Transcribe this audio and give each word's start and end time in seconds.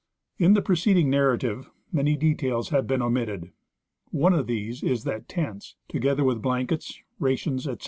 In 0.39 0.55
the 0.55 0.63
preceding 0.63 1.11
narrative 1.11 1.69
many 1.91 2.17
details 2.17 2.69
have 2.69 2.87
been 2.87 3.03
omitted. 3.03 3.51
One 4.09 4.33
of 4.33 4.47
these 4.47 4.81
is 4.81 5.03
that 5.03 5.29
tents, 5.29 5.75
together 5.87 6.23
with 6.23 6.41
blankets, 6.41 6.97
rations, 7.19 7.67
etc. 7.67 7.79